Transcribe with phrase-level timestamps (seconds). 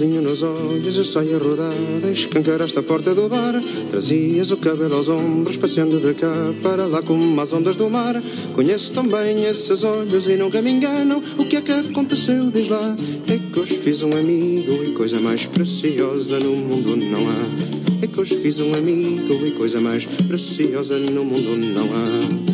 [0.00, 1.72] Brilhozinho nos olhos a rodar
[2.10, 3.60] Escancaraste a porta do bar.
[3.90, 8.22] Trazias o cabelo aos ombros Passeando de cá para lá como as ondas do mar.
[8.54, 12.68] Conheço tão bem esses olhos e nunca me enganam O que é que aconteceu, diz
[12.68, 12.96] lá
[13.28, 18.02] É que hoje fiz um amigo e coisa mais preciosa no mundo não há.
[18.02, 22.49] É que hoje fiz um amigo e coisa mais preciosa no mundo não há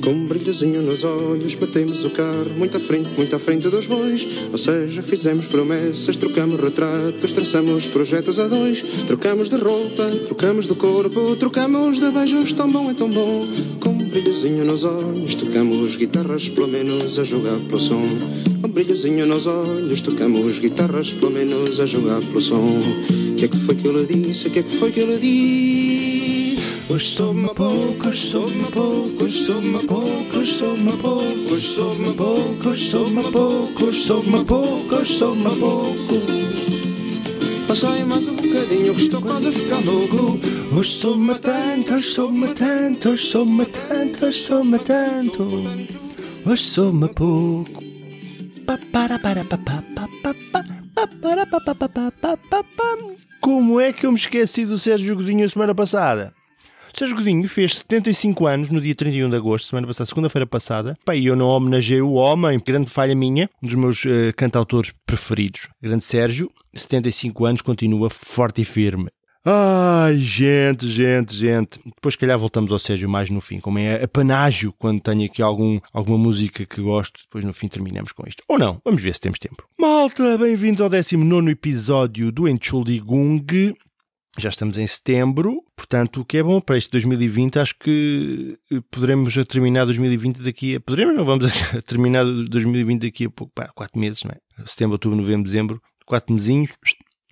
[0.00, 3.86] com um brilhozinho nos olhos, batemos o carro muito à frente, muito à frente dos
[3.86, 4.26] bois.
[4.50, 8.82] Ou seja, fizemos promessas, trocamos retratos, traçamos projetos a dois.
[9.06, 13.46] Trocamos de roupa, trocamos de corpo, trocamos de beijos, tão bom é tão bom.
[13.78, 18.08] Com um brilhozinho nos olhos, tocamos guitarras, pelo menos a jogar pelo som.
[18.60, 22.78] Com um brilhozinho nos olhos, tocamos guitarras, pelo menos a jogar pelo som.
[23.32, 24.48] O que é que foi que eu lhe disse?
[24.48, 25.79] O que é que foi que eu lhe disse?
[26.90, 32.68] Hoje sou-me pouco, hoje sou-me pouco, hoje sou-me pouco, hoje sou-me pouco, hoje sou-me pouco,
[32.68, 36.14] hoje sou-me pouco, hoje sou-me pouco, hoje sou-me pouco.
[37.68, 40.40] Passei mais um bocadinho que estou quase a ficar louco.
[40.76, 45.48] Hoje sou-me tanto, hoje sou-me tanto, hoje sou-me tanto, hoje sou-me tanto.
[46.44, 47.84] Hoje sou-me pouco.
[53.40, 56.39] Como é que eu me esqueci do Sérgio Godinho semana passada?
[56.94, 60.98] Sérgio Godinho fez 75 anos no dia 31 de agosto, semana passada, segunda-feira passada.
[61.14, 65.68] E eu não homenageei o homem, grande falha minha, um dos meus uh, cantautores preferidos.
[65.82, 69.08] Grande Sérgio, 75 anos, continua forte e firme.
[69.42, 71.80] Ai, gente, gente, gente.
[71.82, 75.40] Depois, se calhar, voltamos ao Sérgio mais no fim, como é apanágio quando tenho aqui
[75.40, 77.22] algum, alguma música que gosto.
[77.22, 78.42] Depois, no fim, terminamos com isto.
[78.46, 79.66] Ou não, vamos ver se temos tempo.
[79.78, 83.74] Malta, bem-vindos ao 19 episódio do Entschuldigung.
[84.38, 88.58] Já estamos em setembro, portanto, o que é bom para este 2020, acho que
[88.90, 90.80] poderemos terminar 2020 daqui a.
[90.80, 91.46] Poderemos, não vamos
[91.86, 94.66] terminar 2020 daqui a pouco, pá, quatro meses, não é?
[94.66, 96.70] Setembro, outubro, novembro, dezembro, quatro mesinhos.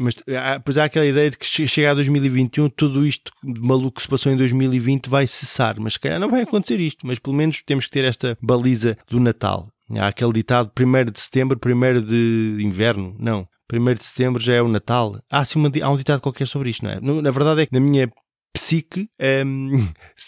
[0.00, 4.08] Mas depois há aquela ideia de que chega a 2021, tudo isto maluco que se
[4.08, 5.78] passou em 2020 vai cessar.
[5.78, 8.96] Mas se calhar não vai acontecer isto, mas pelo menos temos que ter esta baliza
[9.10, 9.68] do Natal.
[9.90, 13.14] Há aquele ditado 1 de setembro, 1 de inverno.
[13.18, 13.46] Não.
[13.70, 15.20] 1 de setembro já é o Natal.
[15.30, 17.00] Há, sim, uma, há um ditado qualquer sobre isto, não é?
[17.00, 18.10] Na verdade é que na minha
[18.58, 19.08] psique,
[19.46, 19.86] um,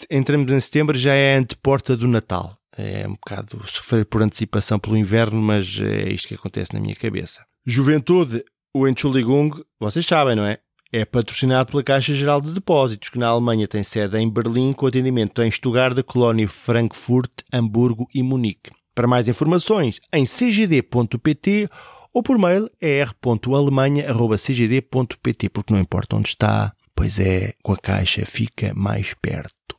[0.09, 2.57] entramos em setembro já é a anteporta do Natal.
[2.77, 6.95] É um bocado sofrer por antecipação pelo inverno, mas é isto que acontece na minha
[6.95, 7.45] cabeça.
[7.65, 10.59] Juventude, o Entschuldigung, vocês sabem, não é?
[10.93, 14.87] É patrocinado pela Caixa Geral de Depósitos, que na Alemanha tem sede em Berlim, com
[14.87, 18.71] atendimento em Stuttgart, Colónia, Frankfurt, Hamburgo e Munique.
[18.95, 21.69] Para mais informações, em cgd.pt
[22.13, 28.75] ou por mail er.alemanha.cgd.pt, porque não importa onde está, pois é, com a caixa fica
[28.75, 29.75] mais perto.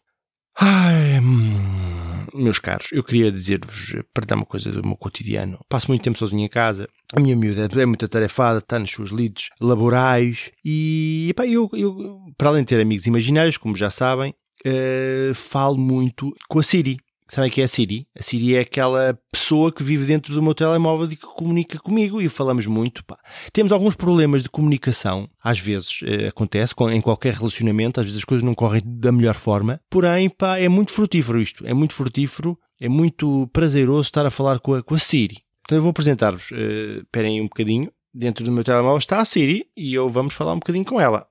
[0.58, 5.60] Ai, hum, meus caros, eu queria dizer-vos, para dar uma coisa do meu cotidiano.
[5.68, 9.10] Passo muito tempo sozinho em casa, a minha miúda é muito atarefada, está nas suas
[9.10, 14.34] lides laborais e, epá, eu, eu, para além de ter amigos imaginários, como já sabem,
[14.66, 16.96] uh, falo muito com a Siri.
[17.34, 18.06] Sabem que é a Siri?
[18.14, 22.20] A Siri é aquela pessoa que vive dentro do meu telemóvel e que comunica comigo
[22.20, 23.02] e falamos muito.
[23.06, 23.18] Pá.
[23.50, 28.24] Temos alguns problemas de comunicação, às vezes eh, acontece em qualquer relacionamento, às vezes as
[28.26, 32.58] coisas não correm da melhor forma, porém pá, é muito frutífero isto, é muito frutífero,
[32.78, 35.38] é muito prazeroso estar a falar com a, com a Siri.
[35.62, 39.70] Então eu vou apresentar-vos, uh, esperem um bocadinho, dentro do meu telemóvel está a Siri
[39.74, 41.26] e eu vamos falar um bocadinho com ela.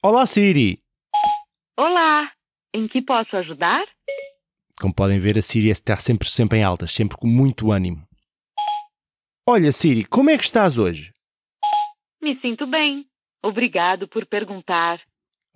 [0.00, 0.78] Olá Siri!
[1.76, 2.30] Olá,
[2.72, 3.84] em que posso ajudar?
[4.80, 8.06] Como podem ver, a Siri está sempre, sempre em altas, sempre com muito ânimo.
[9.48, 11.12] Olha, Siri, como é que estás hoje?
[12.22, 13.04] Me sinto bem.
[13.42, 15.00] Obrigado por perguntar.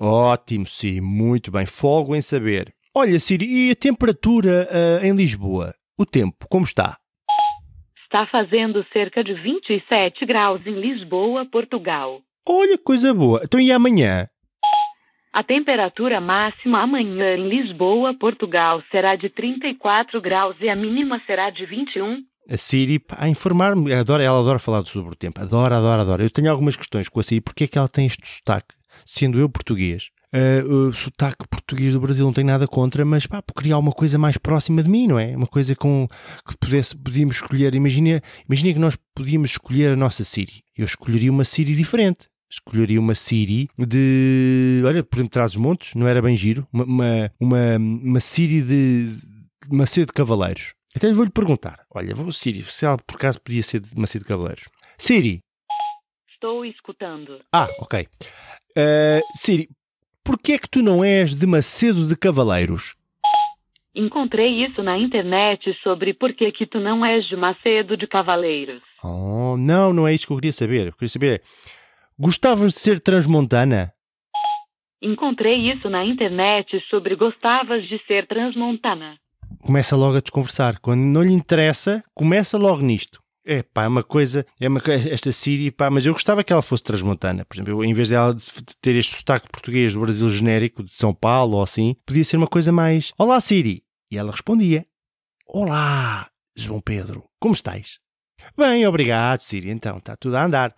[0.01, 1.67] Ótimo, Siri, muito bem.
[1.67, 2.75] Folgo em saber.
[2.95, 5.75] Olha, Siri, e a temperatura ah, em Lisboa?
[5.97, 6.99] O tempo, como está?
[8.05, 12.21] Está fazendo cerca de 27 graus em Lisboa, Portugal.
[12.49, 13.41] Olha, coisa boa.
[13.45, 14.29] Então e amanhã?
[15.33, 21.49] A temperatura máxima amanhã em Lisboa, Portugal, será de 34 graus e a mínima será
[21.49, 22.23] de 21.
[22.51, 25.41] A Siri, a informar-me, adora, ela adora falar sobre o tempo.
[25.41, 26.23] Adora, adora, adora.
[26.23, 27.41] Eu tenho algumas questões com a Siri.
[27.41, 28.75] Porquê é que ela tem este sotaque?
[29.07, 30.11] Sendo eu português.
[30.35, 34.19] Ah, o sotaque português do Brasil não tenho nada contra, mas pá, queria alguma coisa
[34.19, 35.35] mais próxima de mim, não é?
[35.35, 36.07] Uma coisa com
[36.47, 37.75] que pudesse, podíamos escolher.
[37.75, 40.63] Imagina, imagina que nós podíamos escolher a nossa Siri.
[40.77, 42.32] Eu escolheria uma Siri diferente.
[42.53, 44.83] Escolheria uma Siri de.
[44.85, 46.69] Olha, por entre os montes, não era bem giro.
[46.71, 49.07] Uma, uma, uma, uma Siri de
[49.71, 50.75] Macedo de Cavaleiros.
[50.95, 51.87] Até lhe vou-lhe perguntar.
[51.95, 54.65] Olha, vou Siri, se ela por acaso podia ser de Macedo de Cavaleiros.
[54.99, 55.41] Siri.
[56.29, 57.41] Estou escutando.
[57.51, 58.07] Ah, ok.
[58.77, 59.71] Ah, Siri,
[60.23, 62.95] porquê é que tu não és de Macedo de Cavaleiros?
[63.95, 68.83] Encontrei isso na internet sobre por que que tu não és de Macedo de Cavaleiros.
[69.03, 70.87] Oh, não, não é isso que eu queria saber.
[70.89, 71.43] Eu queria saber é,
[72.23, 73.93] gostavas de ser transmontana?
[75.03, 79.17] Encontrei isso na internet sobre gostavas de ser transmontana.
[79.61, 80.79] Começa logo a desconversar.
[80.79, 83.21] Quando não lhe interessa, começa logo nisto.
[83.45, 84.81] É pá, é uma coisa, é uma,
[85.11, 87.45] esta Siri, pá, mas eu gostava que ela fosse transmontana.
[87.45, 90.85] Por exemplo, eu, em vez dela de de ter este sotaque português do Brasil genérico,
[90.85, 93.83] de São Paulo ou assim, podia ser uma coisa mais: Olá Siri.
[94.13, 94.87] E ela respondia:
[95.49, 97.99] Olá, João Pedro, como estás?
[98.57, 99.71] Bem, obrigado, Siri.
[99.71, 100.73] Então, está tudo a andar.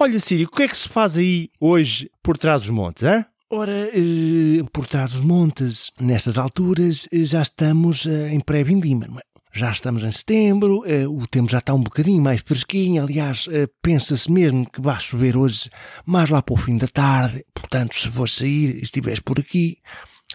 [0.00, 3.26] Olha, Siri, o que é que se faz aí hoje por trás dos montes, hã?
[3.50, 9.18] Ora, eh, por trás dos montes, nestas alturas, eh, já estamos eh, em pré-vindima, não
[9.18, 9.22] é?
[9.52, 13.02] Já estamos em setembro, o tempo já está um bocadinho mais fresquinho.
[13.02, 13.48] Aliás,
[13.82, 15.68] pensa-se mesmo que vai chover hoje,
[16.06, 17.44] mais lá para o fim da tarde.
[17.52, 19.78] Portanto, se for sair e estiveres por aqui,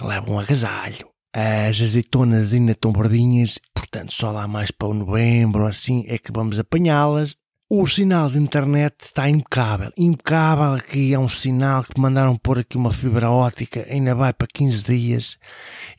[0.02, 1.08] leva um agasalho.
[1.34, 6.32] As azeitonas ainda estão verdinhas, portanto, só lá mais para o novembro, assim, é que
[6.34, 7.38] vamos apanhá-las.
[7.70, 9.92] O sinal de internet está impecável.
[9.98, 14.48] Impecável aqui é um sinal que mandaram pôr aqui uma fibra ótica, ainda vai para
[14.54, 15.38] 15 dias.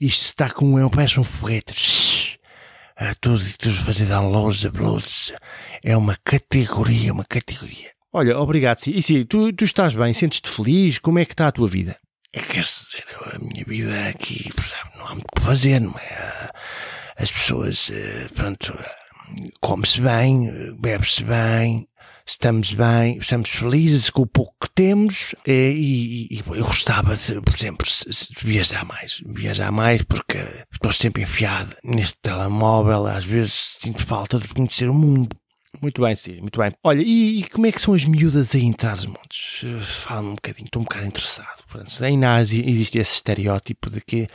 [0.00, 2.38] Isto está com um, parece um foguete.
[2.96, 5.32] É tudo, tudo fazer downloads, uploads.
[5.82, 7.90] É uma categoria, uma categoria.
[8.12, 8.98] Olha, obrigado, Siri.
[8.98, 10.12] E Siri, tu, tu estás bem?
[10.12, 10.98] Sentes-te feliz?
[10.98, 11.96] Como é que está a tua vida?
[12.32, 14.48] É que quer dizer, eu- a minha vida aqui,
[14.96, 16.50] não há muito para fazer, não é?
[17.16, 18.72] As pessoas, eh, pronto,
[19.60, 21.88] come-se bem, bebe-se bem,
[22.26, 27.16] estamos bem, estamos felizes com o pouco que temos eh, e, e- e eu gostava,
[27.16, 27.86] de, por exemplo,
[28.42, 29.20] viajar mais.
[29.26, 30.38] Viajar mais porque
[30.72, 35.36] estou sempre enfiado neste telemóvel, às vezes sinto falta de conhecer o mundo.
[35.82, 36.72] Muito bem, Siri, muito bem.
[36.82, 39.62] Olha, e, e como é que são as miúdas aí em Trás-os-Montes?
[39.64, 41.62] Eh, Fala-me um bocadinho, estou um bocado interessado.
[41.68, 44.28] Portanto, ainda há- existe esse estereótipo de que,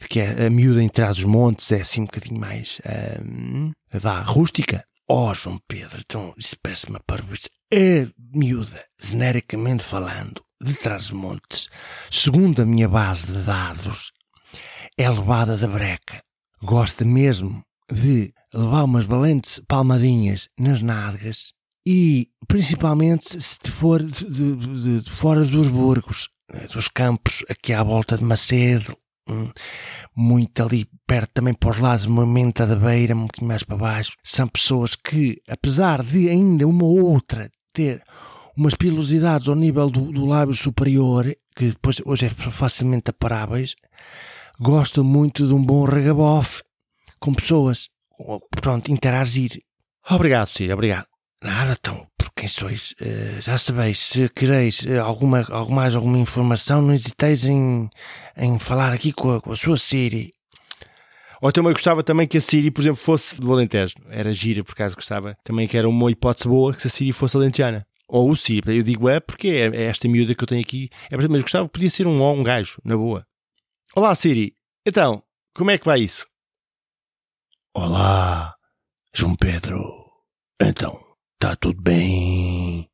[0.00, 4.84] de que a, miúda em Trás-os-Montes é assim um bocadinho mais, ahm, vá, rústica.
[5.08, 7.48] Oh, João Pedro, então isso parece-me a parvoíce.
[7.72, 11.68] A miúda, genericamente falando, de Trás-os-Montes,
[12.10, 14.12] segundo a minha base de dados,
[14.98, 16.20] é levada da breca.
[16.62, 21.52] Gosta mesmo de levar umas valentes palmadinhas nas nádegas
[21.86, 24.24] e, principalmente, se for de,
[24.56, 28.94] de- de- fora dos burgos, eh, dos campos aqui à volta de Macedo,
[29.28, 29.50] hum,
[30.14, 34.12] muito ali perto também para os lados, Moimenta da Beira, um bocadinho mais para baixo,
[34.22, 38.02] são pessoas que, apesar de ainda uma ou outra ter
[38.56, 41.24] umas pilosidades ao nível do, do lábio superior,
[41.56, 43.74] que depois hoje é facilmente aparáveis,
[44.58, 46.62] gostam muito de um bom regabofe
[47.18, 47.88] com pessoas.
[48.60, 49.62] Pronto, interagir.
[50.08, 51.06] Obrigado, Círio, obrigado.
[51.42, 52.94] Nada, então, por quem sois?
[53.00, 57.88] Eh, já sabeis, se quereis eh, alguma, alguma, mais alguma informação, não hesiteis em,
[58.36, 60.30] em falar aqui com a, com a sua Siri.
[61.40, 63.94] Ou também gostava também que a Siri, por exemplo, fosse do Alentejo.
[64.10, 65.34] Era gira, por acaso gostava.
[65.42, 67.86] Também que era uma hipótese boa que a Siri fosse alentejana.
[68.06, 68.76] Ou o Siri.
[68.76, 70.90] Eu digo é porque é, é esta miúda que eu tenho aqui.
[71.10, 73.26] É, mas gostava que podia ser um, um gajo, na boa.
[73.96, 74.54] Olá, Siri.
[74.84, 75.22] Então,
[75.54, 76.26] como é que vai isso?
[77.72, 78.56] Olá,
[79.14, 79.80] João Pedro.
[80.60, 81.00] Então,
[81.34, 82.90] está tudo bem?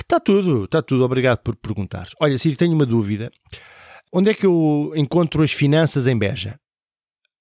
[0.00, 1.04] Está tudo, está tudo.
[1.04, 2.08] Obrigado por perguntar.
[2.20, 3.30] Olha, Siri, tenho uma dúvida.
[4.12, 6.58] Onde é que eu encontro as finanças em Beja?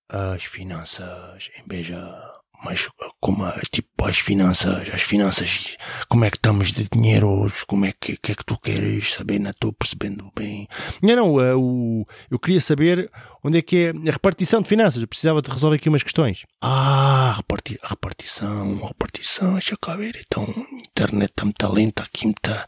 [0.07, 2.24] As finanças em Beja.
[2.63, 2.87] Mas
[3.19, 7.85] como é, tipo as finanças, as finanças, como é que estamos de dinheiro hoje, como
[7.85, 10.67] é que, que é que tu queres saber, não estou percebendo bem.
[11.01, 13.11] Não, não, uh, o, eu queria saber
[13.45, 16.43] onde é que é a repartição de finanças, eu precisava de resolver aqui umas questões.
[16.59, 22.01] Ah, reparti, a repartição, a repartição, deixa cá ver, então, a internet está muito lenta
[22.01, 22.67] aqui, está,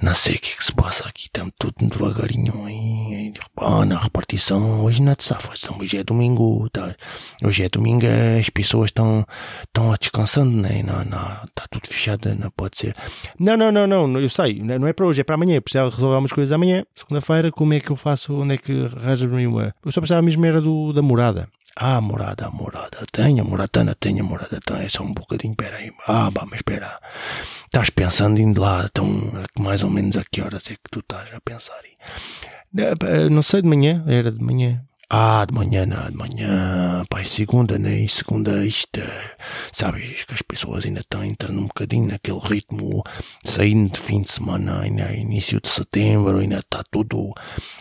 [0.00, 3.98] não sei o que é que se passa aqui, estamos tudo devagarinho aí, ah, na
[3.98, 6.96] repartição, hoje não te safas, então hoje é domingo, tá,
[7.44, 8.06] hoje é domingo,
[8.40, 9.07] as pessoas estão,
[9.62, 10.82] estão a descansando, né?
[10.82, 12.94] não, não, está tudo fechado, não pode ser.
[13.38, 16.14] Não, não, não, não, eu sei, não é para hoje, é para amanhã, precisava resolver
[16.14, 19.74] algumas coisas amanhã, segunda-feira, como é que eu faço, onde é que arranjas-me uma...
[19.84, 21.48] Eu só precisava mesmo era do, da morada.
[21.80, 23.06] Ah, morada, morada.
[23.12, 24.58] Tenho, moratana, tenho, morada.
[24.58, 24.80] Tenho.
[24.80, 25.92] É só um bocadinho, peraí.
[26.08, 26.98] Ah, vamos esperar.
[27.66, 29.06] Estás pensando ir lá, então,
[29.56, 31.80] mais ou menos a que horas é que tu estás a pensar?
[31.84, 31.94] Aí?
[33.30, 34.82] Não sei, de manhã, era de manhã.
[35.10, 38.06] Ah, de manhã, não, de manhã, pai, segunda, né?
[38.08, 39.00] Segunda, isto,
[39.72, 43.02] sabes, que as pessoas ainda estão entrando um bocadinho naquele ritmo,
[43.42, 47.32] saindo de fim de semana, ainda início de setembro, ainda está tudo,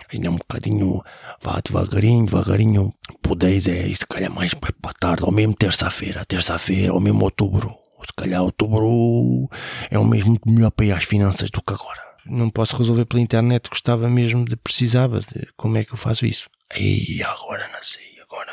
[0.10, 1.04] ainda um bocadinho,
[1.42, 7.02] vá devagarinho, devagarinho, podeis é, se calhar mais para tarde, ou mesmo terça-feira, terça-feira, ou
[7.02, 9.50] mesmo outubro, se calhar outubro
[9.92, 12.00] é um mês muito melhor para ir às finanças do que agora.
[12.26, 16.26] Não posso resolver pela internet, gostava mesmo de, precisava de, como é que eu faço
[16.26, 16.50] isso?
[16.76, 18.52] E agora não sei, agora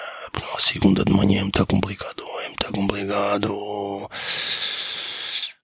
[0.57, 4.09] a segunda de manhã é muito complicado, é muito complicado.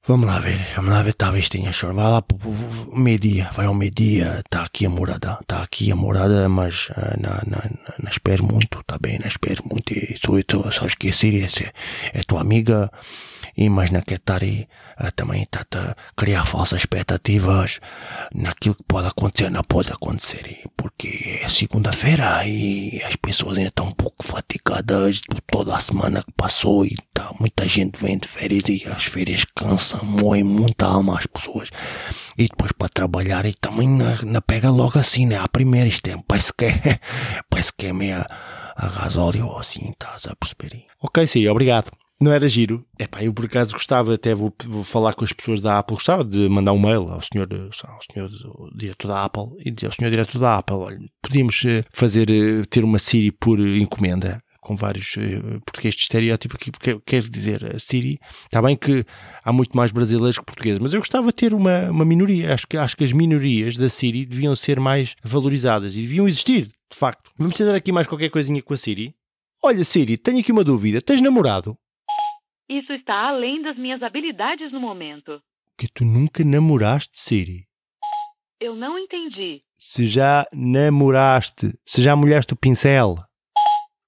[0.07, 1.95] Vamos lá ver, vamos lá ver, talvez tenha choro.
[1.95, 2.25] Vai lá
[2.93, 7.39] meio-dia, vai ao meio-dia, está aqui a morada, está aqui a morada, mas uh, não,
[7.47, 7.63] não,
[8.03, 9.93] não espero muito, tá bem, não espero muito.
[9.93, 12.91] E sou eu, sabes que a Síria é, é tua amiga,
[13.57, 13.91] e mas
[14.43, 14.67] aí uh,
[15.15, 17.81] também está a criar falsas expectativas
[18.35, 23.87] naquilo que pode acontecer, não pode acontecer, porque é segunda-feira e as pessoas ainda estão
[23.87, 28.65] um pouco fatigadas toda a semana que passou e tá, muita gente vem de férias
[28.69, 31.71] e as férias cansam, moem muita alma às pessoas
[32.37, 35.37] e depois para trabalhar e também na, na pega logo assim, né?
[35.37, 37.01] A primeira isto é, parece que é,
[37.49, 38.27] parece que é meia
[38.77, 40.87] a gasóleo assim, estás a perceber?
[41.03, 41.91] Ok, sim, obrigado.
[42.21, 42.85] Não era giro.
[42.99, 45.97] É pá, eu por acaso gostava, até vou, vou, falar com as pessoas da Apple,
[45.97, 48.31] gostava de mandar um mail ao senhor, ao senhor
[48.77, 52.63] diretor da Apple e dizer ao senhor diretor da Apple, olha, podíamos eh, fazer, eh,
[52.69, 56.71] ter uma Siri por encomenda com vários, eh, porque este estereótipo aqui
[57.07, 59.03] quer dizer, a Siri, está bem que
[59.43, 62.67] há muito mais brasileiros que portugueses, mas eu gostava de ter uma, uma minoria, acho
[62.67, 66.97] que, acho que as minorias da Siri deviam ser mais valorizadas e deviam existir, de
[66.99, 67.31] facto.
[67.39, 69.15] Vamos tentar aqui mais qualquer coisinha com a Siri?
[69.63, 71.77] Olha Siri, tenho aqui uma dúvida, tens namorado?
[72.71, 75.43] Isso está além das minhas habilidades no momento.
[75.77, 77.67] Que tu nunca namoraste, Siri?
[78.61, 79.61] Eu não entendi.
[79.77, 83.17] Se já namoraste, se já molhaste o pincel.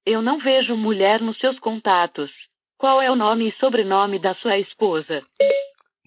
[0.06, 2.30] Eu não vejo mulher nos seus contatos.
[2.78, 5.26] Qual é o nome e sobrenome da sua esposa?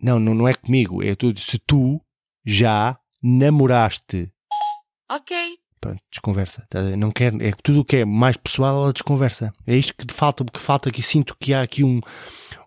[0.01, 1.03] Não, não, não é comigo.
[1.03, 1.41] É tudo.
[1.41, 1.99] Se tu
[2.45, 4.31] já namoraste.
[5.11, 5.35] Ok.
[5.85, 6.65] Pronto, desconversa.
[6.67, 9.53] Tá não quer, é tudo o que é mais pessoal, ela desconversa.
[9.67, 11.03] É isto que falta, que falta aqui.
[11.03, 12.01] Sinto que há aqui um,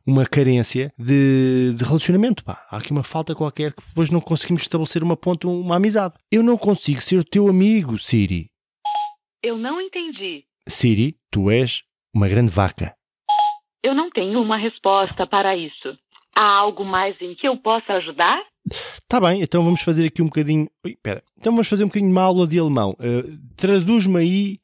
[0.06, 2.44] uma carência de, de relacionamento.
[2.44, 2.64] Pá.
[2.70, 6.14] Há aqui uma falta qualquer que depois não conseguimos estabelecer uma ponte, uma amizade.
[6.30, 8.46] Eu não consigo ser o teu amigo, Siri.
[9.42, 10.44] Eu não entendi.
[10.68, 11.82] Siri, tu és
[12.14, 12.94] uma grande vaca.
[13.82, 15.98] Eu não tenho uma resposta para isso.
[16.36, 18.40] Há algo mais em que eu possa ajudar?
[19.08, 20.68] Tá bem, então vamos fazer aqui um bocadinho.
[20.84, 21.22] Ui, pera.
[21.38, 22.90] Então vamos fazer um bocadinho uma aula de alemão.
[23.00, 24.60] Uh, Traduz-me aí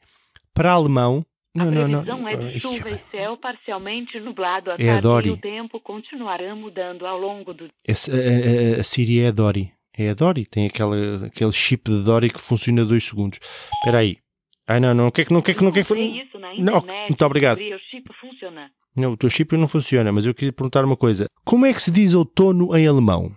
[0.53, 1.25] para alemão
[1.55, 2.29] não, a previsão não, não.
[2.29, 5.29] é de chuva e céu parcialmente nublado à é tarde Dori.
[5.31, 7.71] e o tempo continuará mudando ao longo do...
[7.87, 9.73] Esse, a, a, a Siri é a Dory.
[9.97, 10.45] É a Dory.
[10.45, 13.39] Tem aquela, aquele chip de Dory que funciona dois segundos.
[13.79, 14.19] Espera aí.
[14.67, 15.07] Ai não, não.
[15.07, 15.95] O que é que não quer que não quer que...
[15.95, 16.87] isso na internet.
[16.87, 17.59] Não, muito obrigado.
[17.59, 18.71] O chip funciona.
[18.95, 21.27] Não, o teu chip não funciona, mas eu queria perguntar uma coisa.
[21.45, 23.33] Como é que se diz outono em alemão?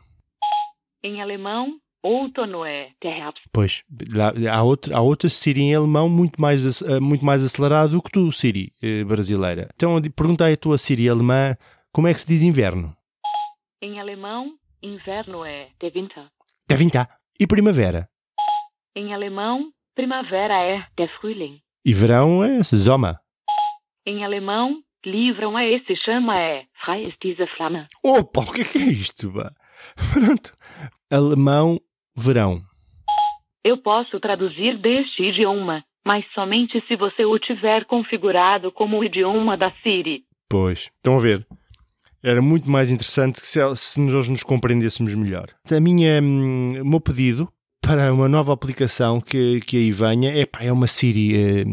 [1.04, 3.44] Em alemão, outono é Herbst.
[3.52, 3.84] Pois,
[4.52, 8.12] há, outra, há outra Siri em alemão muito mais, eh, muito mais acelerado do que
[8.12, 9.70] tu, Siri eh, brasileira.
[9.76, 11.56] Então pergunta à tua Siri alemã
[11.92, 12.96] como é que se diz inverno.
[13.82, 16.26] Em alemão, inverno é der Winter.
[16.68, 17.08] Der Winter.
[17.40, 18.10] E primavera?
[18.96, 21.62] Em alemão, primavera é der Frühling.
[21.86, 23.16] E verão é Sommer.
[24.06, 27.86] Em alemão, livram é esse chama é frei ist diese Flamme.
[28.04, 29.32] Opa, o que é, que é isto?
[30.14, 30.54] Pronto.
[31.12, 31.80] Alemão
[32.16, 32.62] verão.
[33.64, 39.58] Eu posso traduzir deste idioma, mas somente se você o tiver configurado como o idioma
[39.58, 40.24] da Siri.
[40.50, 41.46] Pois, estão a ver.
[42.24, 45.48] Era muito mais interessante se, se nós nos compreendêssemos melhor.
[45.70, 47.48] A minha, hum, o meu pedido
[47.82, 51.64] para uma nova aplicação que, que aí venha é, pá, é uma Siri eh,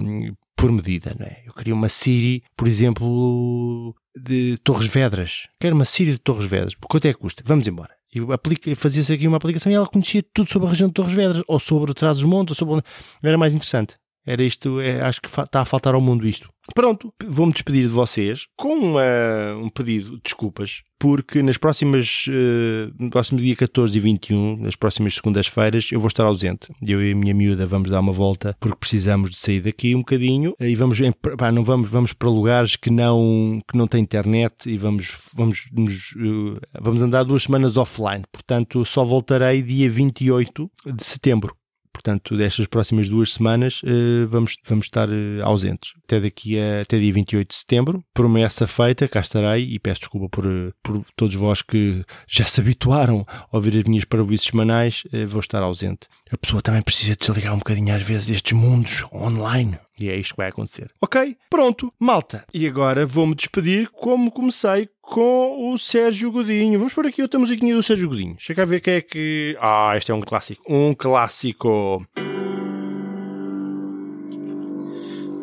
[0.56, 1.42] por medida, não é?
[1.46, 5.48] Eu queria uma Siri, por exemplo, de Torres Vedras.
[5.60, 6.74] Quero uma Siri de Torres Vedras.
[6.74, 7.42] Por quanto é que custa?
[7.44, 7.90] Vamos embora.
[8.12, 11.42] E fazia-se aqui uma aplicação e ela conhecia tudo sobre a região de Torres Vedras,
[11.48, 12.84] ou sobre o Trás-os-Montes, ou sobre...
[13.22, 13.96] Era mais interessante.
[14.26, 16.48] Era isto, é, acho que está a faltar ao mundo isto.
[16.74, 22.90] Pronto, vou-me despedir de vocês com uh, um pedido de desculpas, porque nas próximas, uh,
[22.98, 26.72] no próximo dia 14 e 21, nas próximas segundas-feiras, eu vou estar ausente.
[26.80, 29.98] Eu e a minha miúda vamos dar uma volta, porque precisamos de sair daqui um
[29.98, 30.98] bocadinho e vamos,
[31.36, 35.68] pá, não vamos, vamos para lugares que não, que não têm internet e vamos, vamos,
[35.70, 38.24] nos, uh, vamos andar duas semanas offline.
[38.32, 41.54] Portanto, só voltarei dia 28 de setembro.
[41.94, 45.94] Portanto, destas próximas duas semanas uh, vamos, vamos estar uh, ausentes.
[46.04, 48.04] Até daqui a até dia 28 de setembro.
[48.12, 52.60] Promessa feita, cá estarei e peço desculpa por, uh, por todos vós que já se
[52.60, 55.04] habituaram a ouvir as minhas parvoices semanais.
[55.28, 56.08] vou estar ausente.
[56.30, 59.78] A pessoa também precisa desligar um bocadinho às vezes destes mundos online.
[59.98, 60.90] E é isto que vai acontecer.
[61.00, 61.36] Ok?
[61.48, 62.44] Pronto, malta.
[62.52, 66.78] E agora vou-me despedir como comecei com o Sérgio Godinho.
[66.78, 68.36] Vamos por aqui outra musiquinha do Sérgio Godinho.
[68.38, 69.56] Chega a ver quem é que.
[69.60, 70.62] Ah, este é um clássico.
[70.68, 72.06] Um clássico.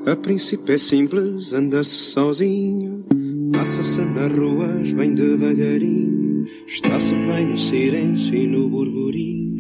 [0.06, 3.06] A princípio é simples, anda-se sozinho,
[3.54, 9.58] passa-se nas ruas bem devagarinho, está-se bem no silêncio e no burburinho,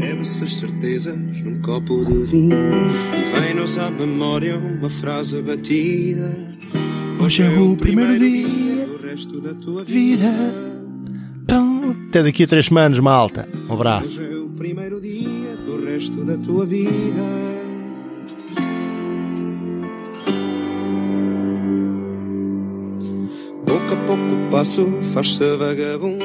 [0.00, 6.34] bebe-se as certezas num copo de vinho, e vem-nos à memória uma frase batida.
[7.22, 8.65] Hoje é o primeiro dia
[9.16, 10.30] resto da tua vida.
[12.08, 13.48] Até daqui a três semanas, malta.
[13.68, 14.20] Um abraço.
[14.20, 17.22] Hoje é o primeiro dia do resto da tua vida.
[23.64, 26.24] Pouco a pouco o passo faz-se vagabundo,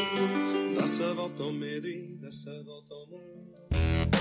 [0.76, 4.21] dá-se a volta ao medo e dá-se a volta ao mundo.